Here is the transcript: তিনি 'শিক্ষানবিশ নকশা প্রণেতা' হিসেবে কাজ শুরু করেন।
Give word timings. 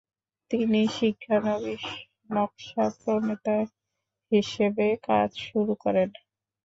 তিনি 0.51 0.81
'শিক্ষানবিশ 0.87 1.83
নকশা 2.29 2.85
প্রণেতা' 2.97 3.69
হিসেবে 4.31 4.87
কাজ 5.07 5.29
শুরু 5.45 5.73
করেন। 5.83 6.09